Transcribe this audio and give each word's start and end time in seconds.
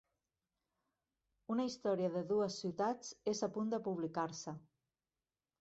Una 1.57 1.67
història 1.67 2.09
de 2.17 2.23
dues 2.33 2.57
ciutats 2.63 3.13
és 3.35 3.45
a 3.49 3.53
punt 3.59 3.73
de 3.75 3.81
publicar-se. 3.91 4.59